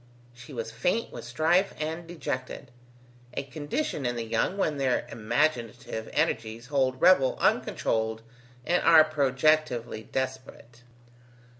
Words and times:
She 0.33 0.51
was 0.51 0.71
faint 0.71 1.11
with 1.13 1.23
strife 1.25 1.75
and 1.79 2.07
dejected, 2.07 2.71
a 3.35 3.43
condition 3.43 4.03
in 4.03 4.15
the 4.15 4.25
young 4.25 4.57
when 4.57 4.77
their 4.77 5.05
imaginative 5.11 6.09
energies 6.11 6.65
hold 6.65 6.99
revel 6.99 7.37
uncontrolled 7.39 8.23
and 8.65 8.81
are 8.81 9.03
projectively 9.05 10.11
desperate. 10.11 10.81